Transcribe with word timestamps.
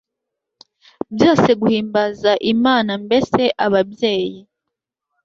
byose 1.13 1.49
guhimbaza 1.61 2.31
ImanaMbese 2.51 3.43
ababyeyi 3.65 4.39